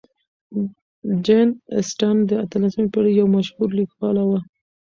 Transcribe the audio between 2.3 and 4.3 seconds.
اتلسمې پېړۍ یو مشهورې لیکواله